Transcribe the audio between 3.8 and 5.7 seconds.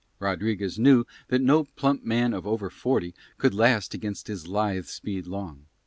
against his lithe speed long.